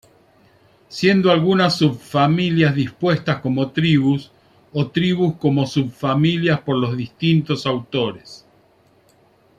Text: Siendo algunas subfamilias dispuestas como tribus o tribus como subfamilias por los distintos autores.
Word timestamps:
Siendo 0.89 1.29
algunas 1.29 1.75
subfamilias 1.77 2.73
dispuestas 2.73 3.39
como 3.39 3.69
tribus 3.69 4.31
o 4.73 4.87
tribus 4.89 5.35
como 5.37 5.67
subfamilias 5.67 6.59
por 6.61 6.77
los 6.79 6.97
distintos 6.97 7.67
autores. 7.67 8.43